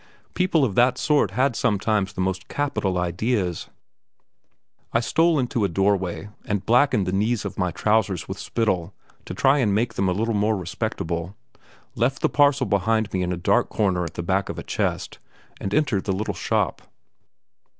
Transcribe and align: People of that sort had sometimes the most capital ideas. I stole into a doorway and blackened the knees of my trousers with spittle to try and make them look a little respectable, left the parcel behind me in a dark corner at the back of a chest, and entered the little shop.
People 0.33 0.65
of 0.65 0.73
that 0.73 0.97
sort 0.97 1.29
had 1.29 1.55
sometimes 1.55 2.11
the 2.11 2.21
most 2.21 2.47
capital 2.47 2.97
ideas. 2.97 3.69
I 4.93 4.99
stole 4.99 5.37
into 5.37 5.63
a 5.63 5.67
doorway 5.69 6.29
and 6.43 6.65
blackened 6.65 7.05
the 7.05 7.11
knees 7.11 7.45
of 7.45 7.55
my 7.59 7.69
trousers 7.69 8.27
with 8.27 8.39
spittle 8.39 8.95
to 9.25 9.35
try 9.35 9.59
and 9.59 9.75
make 9.75 9.93
them 9.93 10.07
look 10.07 10.15
a 10.15 10.19
little 10.19 10.53
respectable, 10.55 11.35
left 11.93 12.23
the 12.23 12.29
parcel 12.29 12.65
behind 12.65 13.13
me 13.13 13.21
in 13.21 13.31
a 13.31 13.37
dark 13.37 13.69
corner 13.69 14.03
at 14.03 14.15
the 14.15 14.23
back 14.23 14.49
of 14.49 14.57
a 14.57 14.63
chest, 14.63 15.19
and 15.59 15.71
entered 15.71 16.05
the 16.05 16.13
little 16.15 16.33
shop. 16.33 16.81